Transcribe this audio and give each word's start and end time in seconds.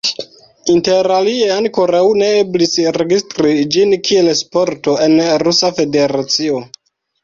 Interalie 0.75 1.49
ankoraŭ 1.57 2.01
ne 2.23 2.31
eblis 2.39 2.75
registri 2.99 3.55
ĝin 3.77 3.97
kiel 4.09 4.35
sporto 4.43 5.01
en 5.09 5.19
Rusa 5.49 5.75
Federacio. 5.81 6.69